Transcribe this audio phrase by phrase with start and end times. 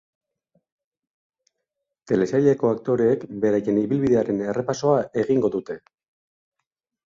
[2.13, 5.81] Telesaileko aktoreek beraien ibilbidearen errepasoa egingo dute.